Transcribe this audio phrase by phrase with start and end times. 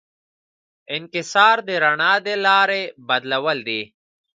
[0.95, 3.81] انکسار د رڼا د لارې بدلول دي.